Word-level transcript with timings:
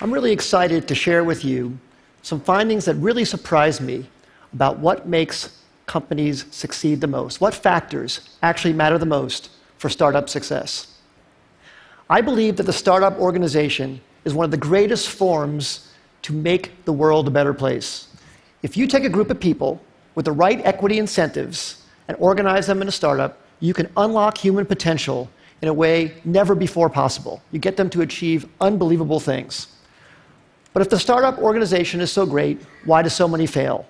I'm 0.00 0.14
really 0.14 0.30
excited 0.30 0.86
to 0.86 0.94
share 0.94 1.24
with 1.24 1.44
you 1.44 1.76
some 2.22 2.38
findings 2.40 2.84
that 2.84 2.94
really 2.94 3.24
surprised 3.24 3.80
me 3.80 4.06
about 4.52 4.78
what 4.78 5.08
makes 5.08 5.60
companies 5.86 6.44
succeed 6.52 7.00
the 7.00 7.08
most, 7.08 7.40
what 7.40 7.52
factors 7.52 8.36
actually 8.40 8.74
matter 8.74 8.96
the 8.96 9.06
most 9.06 9.50
for 9.76 9.88
startup 9.88 10.28
success. 10.28 10.98
I 12.08 12.20
believe 12.20 12.56
that 12.58 12.62
the 12.62 12.72
startup 12.72 13.18
organization 13.18 14.00
is 14.24 14.34
one 14.34 14.44
of 14.44 14.52
the 14.52 14.56
greatest 14.56 15.08
forms 15.08 15.92
to 16.22 16.32
make 16.32 16.84
the 16.84 16.92
world 16.92 17.26
a 17.26 17.32
better 17.32 17.52
place. 17.52 18.06
If 18.62 18.76
you 18.76 18.86
take 18.86 19.02
a 19.02 19.08
group 19.08 19.30
of 19.30 19.40
people 19.40 19.82
with 20.14 20.26
the 20.26 20.32
right 20.32 20.64
equity 20.64 20.98
incentives 20.98 21.82
and 22.06 22.16
organize 22.20 22.68
them 22.68 22.82
in 22.82 22.86
a 22.86 22.92
startup, 22.92 23.40
you 23.58 23.74
can 23.74 23.90
unlock 23.96 24.38
human 24.38 24.64
potential 24.64 25.28
in 25.60 25.66
a 25.66 25.74
way 25.74 26.14
never 26.24 26.54
before 26.54 26.88
possible. 26.88 27.42
You 27.50 27.58
get 27.58 27.76
them 27.76 27.90
to 27.90 28.02
achieve 28.02 28.48
unbelievable 28.60 29.18
things. 29.18 29.66
But 30.78 30.82
if 30.82 30.90
the 30.90 30.98
startup 31.00 31.38
organization 31.38 32.00
is 32.00 32.12
so 32.12 32.24
great, 32.24 32.62
why 32.84 33.02
do 33.02 33.08
so 33.08 33.26
many 33.26 33.48
fail? 33.48 33.84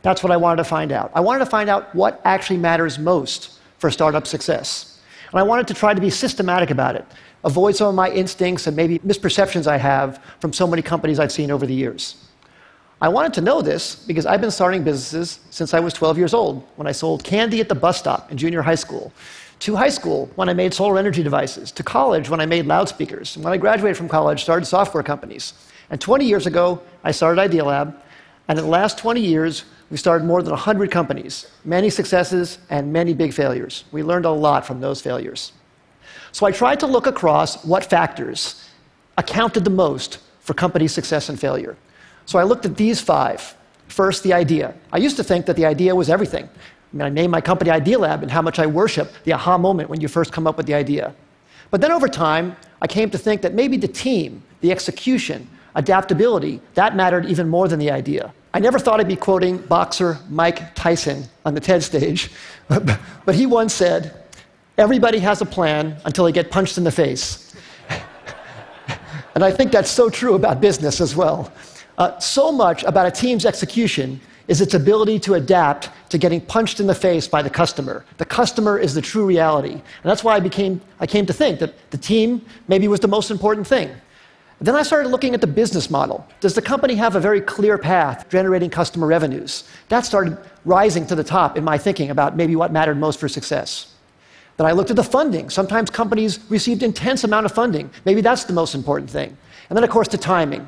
That's 0.00 0.22
what 0.22 0.32
I 0.32 0.38
wanted 0.38 0.56
to 0.56 0.64
find 0.64 0.90
out. 0.90 1.10
I 1.14 1.20
wanted 1.20 1.40
to 1.40 1.50
find 1.50 1.68
out 1.68 1.94
what 1.94 2.22
actually 2.24 2.56
matters 2.56 2.98
most 2.98 3.58
for 3.76 3.90
startup 3.90 4.26
success. 4.26 5.02
And 5.30 5.38
I 5.38 5.42
wanted 5.42 5.68
to 5.68 5.74
try 5.74 5.92
to 5.92 6.00
be 6.00 6.08
systematic 6.08 6.70
about 6.70 6.96
it, 6.96 7.04
avoid 7.44 7.76
some 7.76 7.88
of 7.88 7.94
my 7.94 8.10
instincts 8.10 8.66
and 8.66 8.74
maybe 8.74 8.98
misperceptions 9.00 9.66
I 9.66 9.76
have 9.76 10.22
from 10.40 10.54
so 10.54 10.66
many 10.66 10.80
companies 10.80 11.20
I've 11.20 11.32
seen 11.32 11.50
over 11.50 11.66
the 11.66 11.74
years. 11.74 12.24
I 13.02 13.10
wanted 13.10 13.34
to 13.34 13.42
know 13.42 13.60
this 13.60 13.94
because 13.94 14.24
I've 14.24 14.40
been 14.40 14.50
starting 14.50 14.82
businesses 14.82 15.40
since 15.50 15.74
I 15.74 15.80
was 15.80 15.92
12 15.92 16.16
years 16.16 16.32
old, 16.32 16.66
when 16.76 16.86
I 16.86 16.92
sold 16.92 17.24
candy 17.24 17.60
at 17.60 17.68
the 17.68 17.74
bus 17.74 17.98
stop 17.98 18.32
in 18.32 18.38
junior 18.38 18.62
high 18.62 18.74
school, 18.74 19.12
to 19.60 19.76
high 19.76 19.88
school 19.88 20.30
when 20.34 20.48
I 20.48 20.54
made 20.54 20.74
solar 20.74 20.98
energy 20.98 21.22
devices, 21.22 21.72
to 21.72 21.82
college 21.82 22.28
when 22.28 22.40
I 22.40 22.46
made 22.46 22.66
loudspeakers, 22.66 23.36
and 23.36 23.44
when 23.44 23.54
I 23.54 23.56
graduated 23.56 23.96
from 23.96 24.08
college, 24.08 24.42
started 24.42 24.66
software 24.66 25.02
companies. 25.02 25.54
And 25.90 26.00
20 26.00 26.24
years 26.24 26.46
ago, 26.46 26.82
I 27.04 27.12
started 27.12 27.50
Idealab, 27.50 27.94
and 28.48 28.58
in 28.58 28.64
the 28.64 28.70
last 28.70 28.98
20 28.98 29.20
years, 29.20 29.64
we 29.90 29.96
started 29.96 30.24
more 30.24 30.42
than 30.42 30.50
100 30.50 30.90
companies, 30.90 31.50
many 31.64 31.90
successes 31.90 32.58
and 32.70 32.92
many 32.92 33.14
big 33.14 33.32
failures. 33.32 33.84
We 33.92 34.02
learned 34.02 34.24
a 34.24 34.30
lot 34.30 34.66
from 34.66 34.80
those 34.80 35.00
failures. 35.00 35.52
So 36.32 36.44
I 36.44 36.52
tried 36.52 36.80
to 36.80 36.86
look 36.86 37.06
across 37.06 37.64
what 37.64 37.84
factors 37.84 38.68
accounted 39.16 39.64
the 39.64 39.70
most 39.70 40.18
for 40.40 40.54
company 40.54 40.88
success 40.88 41.28
and 41.28 41.38
failure. 41.40 41.76
So 42.26 42.38
I 42.38 42.42
looked 42.42 42.66
at 42.66 42.76
these 42.76 43.00
five. 43.00 43.56
First, 43.88 44.24
the 44.24 44.32
idea. 44.32 44.74
I 44.92 44.98
used 44.98 45.16
to 45.16 45.24
think 45.24 45.46
that 45.46 45.56
the 45.56 45.64
idea 45.64 45.94
was 45.94 46.10
everything. 46.10 46.48
I 46.92 46.96
mean, 46.96 47.06
I 47.06 47.08
named 47.08 47.30
my 47.30 47.40
company 47.40 47.70
Idealab 47.70 48.22
and 48.22 48.30
how 48.30 48.42
much 48.42 48.58
I 48.58 48.66
worship 48.66 49.12
the 49.24 49.32
aha 49.32 49.58
moment 49.58 49.90
when 49.90 50.00
you 50.00 50.08
first 50.08 50.32
come 50.32 50.46
up 50.46 50.56
with 50.56 50.66
the 50.66 50.74
idea. 50.74 51.14
But 51.70 51.80
then 51.80 51.92
over 51.92 52.08
time, 52.08 52.56
I 52.80 52.86
came 52.86 53.10
to 53.10 53.18
think 53.18 53.42
that 53.42 53.54
maybe 53.54 53.76
the 53.76 53.88
team, 53.88 54.42
the 54.60 54.70
execution, 54.70 55.48
adaptability, 55.74 56.60
that 56.74 56.96
mattered 56.96 57.26
even 57.26 57.48
more 57.48 57.68
than 57.68 57.78
the 57.78 57.90
idea. 57.90 58.32
I 58.54 58.60
never 58.60 58.78
thought 58.78 59.00
I'd 59.00 59.08
be 59.08 59.16
quoting 59.16 59.58
boxer 59.58 60.18
Mike 60.30 60.74
Tyson 60.74 61.24
on 61.44 61.54
the 61.54 61.60
TED 61.60 61.82
stage, 61.82 62.30
but 62.68 63.34
he 63.34 63.46
once 63.46 63.74
said, 63.74 64.22
Everybody 64.78 65.18
has 65.20 65.40
a 65.40 65.46
plan 65.46 65.96
until 66.04 66.26
they 66.26 66.32
get 66.32 66.50
punched 66.50 66.76
in 66.76 66.84
the 66.84 66.90
face. 66.90 67.54
and 69.34 69.42
I 69.42 69.50
think 69.50 69.72
that's 69.72 69.90
so 69.90 70.10
true 70.10 70.34
about 70.34 70.60
business 70.60 71.00
as 71.00 71.16
well. 71.16 71.50
Uh, 71.96 72.18
so 72.18 72.52
much 72.52 72.82
about 72.82 73.06
a 73.06 73.10
team's 73.10 73.46
execution 73.46 74.20
is 74.48 74.60
its 74.60 74.74
ability 74.74 75.18
to 75.20 75.34
adapt 75.34 75.90
to 76.10 76.18
getting 76.18 76.40
punched 76.40 76.80
in 76.80 76.86
the 76.86 76.94
face 76.94 77.26
by 77.26 77.42
the 77.42 77.50
customer. 77.50 78.04
The 78.18 78.24
customer 78.24 78.78
is 78.78 78.94
the 78.94 79.02
true 79.02 79.26
reality. 79.26 79.72
And 79.72 79.82
that's 80.04 80.22
why 80.22 80.36
I, 80.36 80.40
became, 80.40 80.80
I 81.00 81.06
came 81.06 81.26
to 81.26 81.32
think 81.32 81.58
that 81.58 81.74
the 81.90 81.98
team 81.98 82.44
maybe 82.68 82.86
was 82.88 83.00
the 83.00 83.08
most 83.08 83.30
important 83.30 83.66
thing. 83.66 83.90
Then 84.60 84.74
I 84.74 84.82
started 84.84 85.10
looking 85.10 85.34
at 85.34 85.42
the 85.42 85.46
business 85.46 85.90
model. 85.90 86.26
Does 86.40 86.54
the 86.54 86.62
company 86.62 86.94
have 86.94 87.14
a 87.14 87.20
very 87.20 87.42
clear 87.42 87.76
path 87.76 88.28
generating 88.30 88.70
customer 88.70 89.06
revenues? 89.06 89.64
That 89.90 90.06
started 90.06 90.38
rising 90.64 91.06
to 91.08 91.14
the 91.14 91.24
top 91.24 91.58
in 91.58 91.64
my 91.64 91.76
thinking 91.76 92.10
about 92.10 92.36
maybe 92.36 92.56
what 92.56 92.72
mattered 92.72 92.96
most 92.96 93.20
for 93.20 93.28
success. 93.28 93.92
Then 94.56 94.66
I 94.66 94.72
looked 94.72 94.88
at 94.88 94.96
the 94.96 95.04
funding. 95.04 95.50
Sometimes 95.50 95.90
companies 95.90 96.40
received 96.48 96.82
intense 96.82 97.24
amount 97.24 97.44
of 97.44 97.52
funding. 97.52 97.90
Maybe 98.06 98.22
that's 98.22 98.44
the 98.44 98.54
most 98.54 98.74
important 98.74 99.10
thing. 99.10 99.36
And 99.68 99.76
then, 99.76 99.84
of 99.84 99.90
course, 99.90 100.08
the 100.08 100.16
timing. 100.16 100.66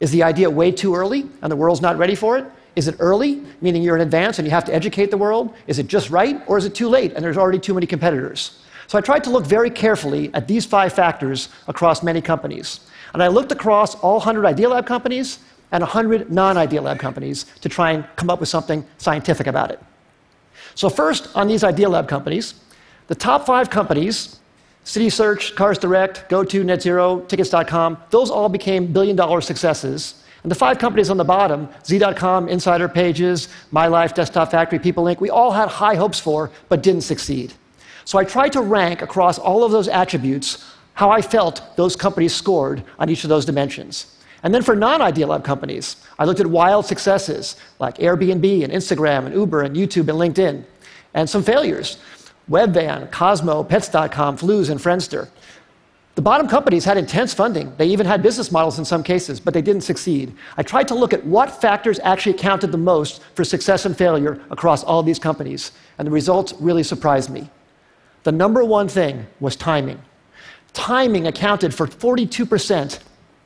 Is 0.00 0.10
the 0.10 0.22
idea 0.22 0.48
way 0.50 0.72
too 0.72 0.94
early 0.96 1.28
and 1.42 1.52
the 1.52 1.56
world's 1.56 1.82
not 1.82 1.98
ready 1.98 2.14
for 2.14 2.38
it? 2.38 2.46
Is 2.76 2.88
it 2.88 2.96
early, 2.98 3.42
meaning 3.60 3.82
you're 3.82 3.96
in 3.96 4.02
advance 4.02 4.38
and 4.38 4.46
you 4.46 4.52
have 4.52 4.64
to 4.64 4.74
educate 4.74 5.10
the 5.10 5.16
world? 5.16 5.54
Is 5.66 5.78
it 5.78 5.86
just 5.86 6.10
right, 6.10 6.40
or 6.46 6.56
is 6.56 6.64
it 6.64 6.74
too 6.74 6.88
late 6.88 7.12
and 7.14 7.24
there's 7.24 7.36
already 7.36 7.58
too 7.58 7.74
many 7.74 7.86
competitors? 7.86 8.62
So 8.86 8.98
I 8.98 9.00
tried 9.00 9.24
to 9.24 9.30
look 9.30 9.46
very 9.46 9.70
carefully 9.70 10.32
at 10.34 10.48
these 10.48 10.64
five 10.66 10.92
factors 10.92 11.48
across 11.68 12.02
many 12.02 12.20
companies. 12.20 12.80
And 13.12 13.22
I 13.22 13.28
looked 13.28 13.52
across 13.52 13.94
all 13.96 14.16
100 14.16 14.44
Idealab 14.44 14.86
companies 14.86 15.38
and 15.72 15.82
100 15.82 16.30
non 16.30 16.56
Idealab 16.56 16.98
companies 16.98 17.44
to 17.60 17.68
try 17.68 17.92
and 17.92 18.04
come 18.16 18.30
up 18.30 18.40
with 18.40 18.48
something 18.48 18.84
scientific 18.98 19.46
about 19.46 19.70
it. 19.70 19.80
So, 20.74 20.88
first, 20.88 21.28
on 21.36 21.48
these 21.48 21.62
Idealab 21.62 22.08
companies, 22.08 22.54
the 23.08 23.14
top 23.14 23.46
five 23.46 23.70
companies 23.70 24.40
CitySearch, 24.84 25.54
Cars 25.54 25.78
Direct, 25.78 26.28
GoTo, 26.28 26.62
NetZero, 26.62 27.28
Tickets.com, 27.28 27.98
those 28.10 28.30
all 28.30 28.48
became 28.48 28.92
billion 28.92 29.14
dollar 29.14 29.40
successes. 29.40 30.24
And 30.42 30.50
the 30.50 30.56
five 30.56 30.78
companies 30.78 31.10
on 31.10 31.16
the 31.16 31.24
bottom, 31.24 31.68
Z.com, 31.84 32.48
Insider 32.48 32.88
Pages, 32.88 33.48
MyLife, 33.72 34.14
Desktop 34.14 34.50
Factory, 34.50 34.78
People 34.78 35.04
Inc., 35.04 35.20
we 35.20 35.30
all 35.30 35.50
had 35.52 35.68
high 35.68 35.94
hopes 35.94 36.18
for, 36.18 36.50
but 36.68 36.82
didn't 36.82 37.02
succeed. 37.02 37.52
So 38.04 38.18
I 38.18 38.24
tried 38.24 38.52
to 38.52 38.62
rank 38.62 39.02
across 39.02 39.38
all 39.38 39.64
of 39.64 39.72
those 39.72 39.88
attributes 39.88 40.64
how 40.94 41.10
I 41.10 41.22
felt 41.22 41.62
those 41.76 41.96
companies 41.96 42.34
scored 42.34 42.82
on 42.98 43.08
each 43.08 43.24
of 43.24 43.30
those 43.30 43.46
dimensions. 43.46 44.18
And 44.42 44.54
then 44.54 44.62
for 44.62 44.76
non 44.76 45.00
Idealab 45.00 45.44
companies, 45.44 45.96
I 46.18 46.24
looked 46.24 46.40
at 46.40 46.46
wild 46.46 46.84
successes 46.84 47.56
like 47.78 47.96
Airbnb 47.96 48.64
and 48.64 48.72
Instagram 48.72 49.24
and 49.26 49.34
Uber 49.34 49.62
and 49.62 49.76
YouTube 49.76 50.08
and 50.08 50.18
LinkedIn, 50.18 50.64
and 51.14 51.28
some 51.28 51.42
failures. 51.42 51.98
Webvan, 52.50 53.08
Kozmo, 53.10 53.66
Pets.com, 53.66 54.36
Flooz, 54.36 54.70
and 54.70 54.80
Friendster. 54.80 55.28
The 56.16 56.22
bottom 56.22 56.48
companies 56.48 56.84
had 56.84 56.98
intense 56.98 57.32
funding. 57.32 57.72
They 57.76 57.86
even 57.86 58.04
had 58.04 58.22
business 58.22 58.50
models 58.50 58.78
in 58.78 58.84
some 58.84 59.02
cases, 59.02 59.38
but 59.38 59.54
they 59.54 59.62
didn't 59.62 59.82
succeed. 59.82 60.34
I 60.56 60.62
tried 60.62 60.88
to 60.88 60.94
look 60.94 61.12
at 61.12 61.24
what 61.24 61.60
factors 61.60 62.00
actually 62.02 62.34
accounted 62.34 62.72
the 62.72 62.78
most 62.78 63.22
for 63.34 63.44
success 63.44 63.86
and 63.86 63.96
failure 63.96 64.40
across 64.50 64.82
all 64.82 65.02
these 65.02 65.18
companies, 65.18 65.72
and 65.98 66.06
the 66.06 66.12
results 66.12 66.52
really 66.60 66.82
surprised 66.82 67.30
me. 67.30 67.48
The 68.24 68.32
number 68.32 68.64
one 68.64 68.88
thing 68.88 69.26
was 69.38 69.56
timing. 69.56 70.00
Timing 70.72 71.26
accounted 71.26 71.74
for 71.74 71.86
42% 71.86 72.98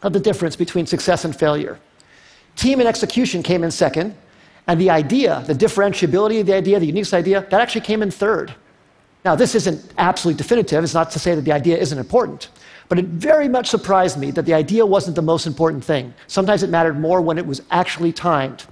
of 0.02 0.12
the 0.12 0.20
difference 0.20 0.56
between 0.56 0.86
success 0.86 1.24
and 1.24 1.36
failure. 1.36 1.78
Team 2.56 2.80
and 2.80 2.88
execution 2.88 3.42
came 3.42 3.62
in 3.62 3.70
second, 3.70 4.16
and 4.66 4.80
the 4.80 4.90
idea, 4.90 5.44
the 5.46 5.54
differentiability 5.54 6.40
of 6.40 6.46
the 6.46 6.54
idea, 6.54 6.80
the 6.80 6.86
unique 6.86 7.12
idea, 7.12 7.46
that 7.50 7.60
actually 7.60 7.82
came 7.82 8.02
in 8.02 8.10
third. 8.10 8.54
Now, 9.24 9.34
this 9.34 9.54
isn't 9.54 9.92
absolutely 9.96 10.36
definitive. 10.36 10.84
It's 10.84 10.92
not 10.92 11.10
to 11.12 11.18
say 11.18 11.34
that 11.34 11.42
the 11.42 11.52
idea 11.52 11.78
isn't 11.78 11.98
important. 11.98 12.50
But 12.88 12.98
it 12.98 13.06
very 13.06 13.48
much 13.48 13.68
surprised 13.68 14.18
me 14.18 14.30
that 14.32 14.44
the 14.44 14.52
idea 14.52 14.84
wasn't 14.84 15.16
the 15.16 15.22
most 15.22 15.46
important 15.46 15.82
thing. 15.82 16.12
Sometimes 16.26 16.62
it 16.62 16.68
mattered 16.68 17.00
more 17.00 17.22
when 17.22 17.38
it 17.38 17.46
was 17.46 17.62
actually 17.70 18.12
timed. 18.12 18.66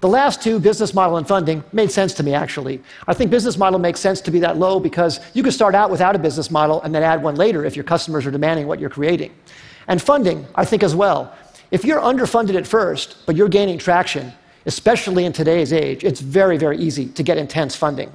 The 0.00 0.08
last 0.08 0.40
two, 0.40 0.60
business 0.60 0.94
model 0.94 1.16
and 1.16 1.26
funding, 1.26 1.64
made 1.72 1.90
sense 1.90 2.14
to 2.14 2.22
me, 2.22 2.32
actually. 2.32 2.80
I 3.08 3.14
think 3.14 3.32
business 3.32 3.58
model 3.58 3.80
makes 3.80 3.98
sense 3.98 4.20
to 4.22 4.30
be 4.30 4.38
that 4.38 4.56
low 4.56 4.78
because 4.78 5.18
you 5.34 5.42
can 5.42 5.52
start 5.52 5.74
out 5.74 5.90
without 5.90 6.14
a 6.14 6.18
business 6.20 6.50
model 6.50 6.80
and 6.82 6.94
then 6.94 7.02
add 7.02 7.22
one 7.22 7.34
later 7.34 7.64
if 7.64 7.76
your 7.76 7.84
customers 7.84 8.24
are 8.24 8.30
demanding 8.30 8.68
what 8.68 8.78
you're 8.78 8.90
creating. 8.90 9.34
And 9.88 10.00
funding, 10.00 10.46
I 10.54 10.64
think, 10.64 10.84
as 10.84 10.94
well. 10.94 11.36
If 11.72 11.84
you're 11.84 12.00
underfunded 12.00 12.54
at 12.54 12.66
first, 12.66 13.16
but 13.26 13.34
you're 13.34 13.48
gaining 13.48 13.76
traction, 13.76 14.32
especially 14.66 15.24
in 15.24 15.32
today's 15.32 15.72
age, 15.72 16.04
it's 16.04 16.20
very, 16.20 16.56
very 16.56 16.78
easy 16.78 17.06
to 17.06 17.22
get 17.24 17.36
intense 17.36 17.74
funding. 17.74 18.10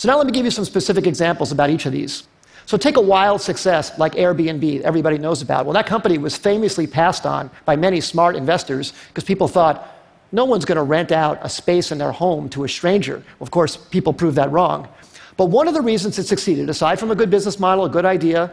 So 0.00 0.08
now 0.08 0.16
let 0.16 0.26
me 0.26 0.32
give 0.32 0.46
you 0.46 0.50
some 0.50 0.64
specific 0.64 1.06
examples 1.06 1.52
about 1.52 1.68
each 1.68 1.84
of 1.84 1.92
these. 1.92 2.26
So 2.64 2.78
take 2.78 2.96
a 2.96 3.02
wild 3.02 3.42
success 3.42 3.98
like 3.98 4.14
Airbnb, 4.14 4.80
everybody 4.80 5.18
knows 5.18 5.42
about. 5.42 5.66
Well, 5.66 5.74
that 5.74 5.84
company 5.84 6.16
was 6.16 6.38
famously 6.38 6.86
passed 6.86 7.26
on 7.26 7.50
by 7.66 7.76
many 7.76 8.00
smart 8.00 8.34
investors 8.34 8.94
because 9.08 9.24
people 9.24 9.46
thought 9.46 9.94
no 10.32 10.46
one's 10.46 10.64
going 10.64 10.76
to 10.76 10.84
rent 10.84 11.12
out 11.12 11.38
a 11.42 11.50
space 11.50 11.92
in 11.92 11.98
their 11.98 12.12
home 12.12 12.48
to 12.48 12.64
a 12.64 12.68
stranger. 12.68 13.22
Of 13.42 13.50
course, 13.50 13.76
people 13.76 14.14
proved 14.14 14.38
that 14.38 14.50
wrong. 14.50 14.88
But 15.36 15.50
one 15.50 15.68
of 15.68 15.74
the 15.74 15.82
reasons 15.82 16.18
it 16.18 16.24
succeeded, 16.24 16.70
aside 16.70 16.98
from 16.98 17.10
a 17.10 17.14
good 17.14 17.28
business 17.28 17.60
model, 17.60 17.84
a 17.84 17.90
good 17.90 18.06
idea, 18.06 18.50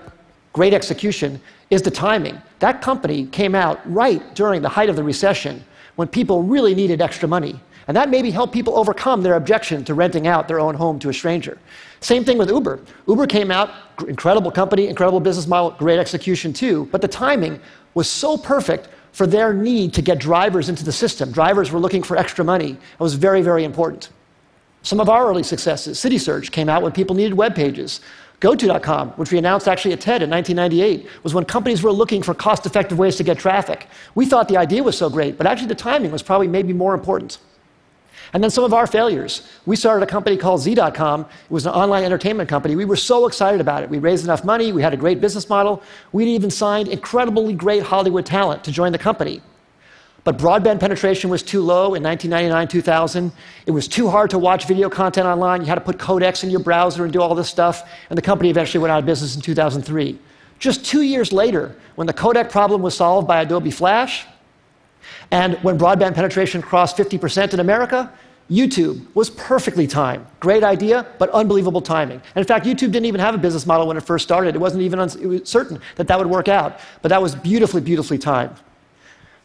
great 0.52 0.74
execution, 0.74 1.40
is 1.70 1.82
the 1.82 1.92
timing. 1.92 2.42
That 2.60 2.82
company 2.82 3.26
came 3.28 3.56
out 3.56 3.80
right 3.90 4.36
during 4.36 4.62
the 4.62 4.68
height 4.68 4.90
of 4.90 4.98
the 4.98 5.04
recession 5.04 5.64
when 5.96 6.10
people 6.10 6.44
really 6.44 6.76
needed 6.76 7.02
extra 7.02 7.30
money. 7.30 7.58
And 7.88 7.96
that 7.96 8.10
maybe 8.10 8.32
helped 8.32 8.54
people 8.54 8.78
overcome 8.78 9.24
their 9.24 9.36
objection 9.36 9.84
to 9.86 9.94
renting 9.94 10.28
out 10.28 10.48
their 10.48 10.60
own 10.60 10.76
home 10.76 11.00
to 11.00 11.10
a 11.10 11.14
stranger. 11.14 11.58
Same 12.02 12.26
thing 12.26 12.38
with 12.38 12.50
Uber. 12.50 12.82
Uber 13.08 13.28
came 13.28 13.50
out, 13.50 13.72
incredible 14.08 14.52
company, 14.52 14.88
incredible 14.88 15.20
business 15.20 15.48
model, 15.48 15.72
great 15.72 16.00
execution 16.00 16.52
too, 16.54 16.88
but 16.92 17.02
the 17.02 17.08
timing 17.08 17.60
was 17.94 18.10
so 18.10 18.38
perfect 18.38 18.90
for 19.14 19.26
their 19.26 19.54
need 19.54 19.94
to 19.94 20.02
get 20.02 20.20
drivers 20.20 20.70
into 20.70 20.84
the 20.84 20.92
system. 20.92 21.32
Drivers 21.32 21.72
were 21.72 21.80
looking 21.80 22.04
for 22.04 22.18
extra 22.18 22.46
money. 22.46 22.72
It 22.72 23.00
was 23.00 23.16
very, 23.16 23.42
very 23.42 23.64
important. 23.64 24.10
Some 24.84 25.00
of 25.00 25.10
our 25.10 25.28
early 25.28 25.44
successes, 25.44 25.98
CitySearch 25.98 26.52
came 26.52 26.70
out 26.70 26.84
when 26.84 26.92
people 26.92 27.16
needed 27.16 27.34
web 27.34 27.56
pages. 27.56 28.02
GoTo.com, 28.40 29.10
which 29.12 29.32
we 29.32 29.40
announced 29.40 29.68
actually 29.68 29.94
at 29.94 30.02
TED 30.02 30.22
in 30.22 30.30
1998, 30.30 31.10
was 31.24 31.34
when 31.34 31.44
companies 31.44 31.82
were 31.82 31.92
looking 31.92 32.22
for 32.22 32.36
cost 32.36 32.68
effective 32.68 33.00
ways 33.00 33.16
to 33.16 33.24
get 33.24 33.40
traffic. 33.40 33.88
We 34.14 34.28
thought 34.28 34.48
the 34.48 34.58
idea 34.58 34.84
was 34.84 34.96
so 34.96 35.10
great, 35.10 35.38
but 35.38 35.48
actually 35.48 35.70
the 35.70 35.76
timing 35.76 36.12
was 36.12 36.22
probably 36.22 36.48
maybe 36.48 36.74
more 36.74 36.94
important. 36.94 37.40
And 38.34 38.44
then 38.44 38.50
some 38.50 38.64
of 38.64 38.74
our 38.74 38.88
failures. 38.88 39.48
We 39.66 39.76
started 39.76 40.04
a 40.04 40.08
company 40.08 40.38
called 40.38 40.62
Z.com. 40.62 41.22
It 41.22 41.28
was 41.52 41.66
an 41.66 41.74
online 41.74 42.04
entertainment 42.04 42.50
company. 42.50 42.76
We 42.76 42.86
were 42.86 42.96
so 42.96 43.28
excited 43.28 43.62
about 43.62 43.84
it. 43.84 43.90
We 43.90 44.00
raised 44.00 44.24
enough 44.24 44.44
money, 44.44 44.72
we 44.72 44.82
had 44.82 44.94
a 44.94 44.98
great 44.98 45.22
business 45.22 45.50
model, 45.50 45.82
we'd 46.12 46.28
even 46.28 46.50
signed 46.50 46.88
incredibly 46.88 47.54
great 47.54 47.84
Hollywood 47.84 48.26
talent 48.26 48.64
to 48.66 48.72
join 48.72 48.92
the 48.92 48.98
company. 48.98 49.42
But 50.28 50.38
broadband 50.38 50.82
penetration 50.82 51.30
was 51.30 51.42
too 51.42 51.62
low 51.62 51.96
in 51.96 52.04
1999 52.04 52.68
2000. 52.68 53.32
It 53.66 53.72
was 53.72 53.88
too 53.88 54.10
hard 54.10 54.30
to 54.32 54.38
watch 54.38 54.68
video 54.68 54.90
content 54.90 55.26
online. 55.26 55.62
You 55.62 55.68
had 55.68 55.76
to 55.76 55.82
put 55.82 55.98
codecs 55.98 56.44
in 56.44 56.50
your 56.50 56.60
browser 56.60 57.06
and 57.06 57.14
do 57.14 57.22
all 57.22 57.34
this 57.34 57.48
stuff. 57.48 57.90
And 58.10 58.18
the 58.18 58.22
company 58.22 58.50
eventually 58.50 58.82
went 58.82 58.92
out 58.92 59.00
of 59.00 59.06
business 59.06 59.38
in 59.38 59.42
2003. 59.42 60.20
Just 60.60 60.86
two 60.86 61.02
years 61.02 61.32
later, 61.32 61.78
when 61.96 62.08
the 62.08 62.14
codec 62.14 62.50
problem 62.50 62.82
was 62.82 62.94
solved 62.94 63.26
by 63.26 63.42
Adobe 63.42 63.72
Flash, 63.72 64.26
and 65.32 65.56
when 65.64 65.78
broadband 65.78 66.16
penetration 66.16 66.62
crossed 66.62 66.98
50% 66.98 67.54
in 67.54 67.60
America, 67.60 68.12
YouTube 68.50 69.06
was 69.14 69.30
perfectly 69.30 69.88
timed. 69.88 70.26
Great 70.40 70.64
idea, 70.64 71.06
but 71.20 71.30
unbelievable 71.32 71.82
timing. 71.82 72.22
And 72.36 72.38
in 72.38 72.46
fact, 72.46 72.66
YouTube 72.66 72.92
didn't 72.92 73.06
even 73.06 73.20
have 73.20 73.36
a 73.36 73.38
business 73.38 73.66
model 73.66 73.88
when 73.88 73.98
it 73.98 74.04
first 74.04 74.24
started. 74.24 74.56
It 74.56 74.60
wasn't 74.60 74.84
even 74.84 75.46
certain 75.46 75.82
that 75.96 76.08
that 76.08 76.18
would 76.18 76.28
work 76.28 76.48
out. 76.48 76.80
But 77.02 77.10
that 77.10 77.22
was 77.22 77.36
beautifully, 77.36 77.82
beautifully 77.82 78.18
timed. 78.18 78.56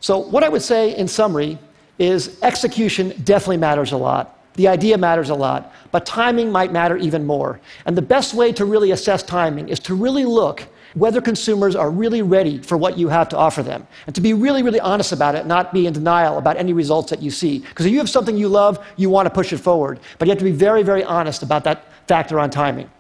So, 0.00 0.18
what 0.18 0.44
I 0.44 0.48
would 0.48 0.62
say 0.62 0.96
in 0.96 1.08
summary 1.08 1.58
is 1.98 2.40
execution 2.42 3.10
definitely 3.24 3.56
matters 3.56 3.92
a 3.92 3.96
lot. 3.96 4.38
The 4.54 4.68
idea 4.68 4.98
matters 4.98 5.30
a 5.30 5.34
lot, 5.34 5.72
but 5.90 6.04
timing 6.04 6.52
might 6.52 6.72
matter 6.72 6.96
even 6.96 7.24
more. 7.24 7.60
And 7.86 7.96
the 7.96 8.02
best 8.02 8.34
way 8.34 8.52
to 8.52 8.64
really 8.64 8.90
assess 8.90 9.22
timing 9.22 9.68
is 9.68 9.80
to 9.80 9.94
really 9.94 10.24
look 10.24 10.66
whether 10.94 11.22
consumers 11.22 11.74
are 11.74 11.90
really 11.90 12.20
ready 12.20 12.58
for 12.58 12.76
what 12.76 12.98
you 12.98 13.08
have 13.08 13.28
to 13.30 13.36
offer 13.36 13.62
them. 13.62 13.86
And 14.06 14.14
to 14.14 14.20
be 14.20 14.34
really, 14.34 14.62
really 14.62 14.80
honest 14.80 15.12
about 15.12 15.34
it, 15.34 15.46
not 15.46 15.72
be 15.72 15.86
in 15.86 15.94
denial 15.94 16.36
about 16.36 16.58
any 16.58 16.74
results 16.74 17.10
that 17.10 17.22
you 17.22 17.30
see. 17.30 17.60
Because 17.60 17.86
if 17.86 17.92
you 17.92 17.98
have 17.98 18.10
something 18.10 18.36
you 18.36 18.48
love, 18.48 18.84
you 18.96 19.08
want 19.08 19.26
to 19.26 19.30
push 19.30 19.52
it 19.54 19.58
forward. 19.58 20.00
But 20.18 20.28
you 20.28 20.32
have 20.32 20.38
to 20.38 20.44
be 20.44 20.50
very, 20.50 20.82
very 20.82 21.02
honest 21.02 21.42
about 21.42 21.64
that 21.64 21.84
factor 22.06 22.38
on 22.38 22.50
timing. 22.50 22.90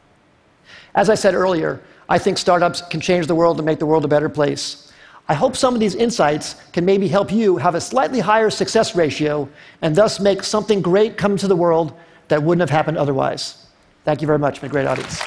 As 0.94 1.10
I 1.10 1.14
said 1.14 1.34
earlier, 1.34 1.82
I 2.08 2.18
think 2.18 2.38
startups 2.38 2.82
can 2.82 3.00
change 3.00 3.26
the 3.26 3.34
world 3.34 3.58
and 3.58 3.66
make 3.66 3.78
the 3.78 3.86
world 3.86 4.04
a 4.04 4.08
better 4.08 4.28
place. 4.28 4.91
I 5.28 5.34
hope 5.34 5.56
some 5.56 5.74
of 5.74 5.80
these 5.80 5.94
insights 5.94 6.56
can 6.72 6.84
maybe 6.84 7.08
help 7.08 7.32
you 7.32 7.56
have 7.56 7.74
a 7.74 7.80
slightly 7.80 8.20
higher 8.20 8.50
success 8.50 8.96
ratio 8.96 9.48
and 9.80 9.94
thus 9.94 10.20
make 10.20 10.42
something 10.42 10.82
great 10.82 11.16
come 11.16 11.36
to 11.36 11.48
the 11.48 11.56
world 11.56 11.94
that 12.28 12.42
wouldn't 12.42 12.60
have 12.60 12.70
happened 12.70 12.98
otherwise. 12.98 13.66
Thank 14.04 14.20
you 14.20 14.26
very 14.26 14.38
much, 14.38 14.60
my 14.62 14.68
great 14.68 14.86
audience. 14.86 15.22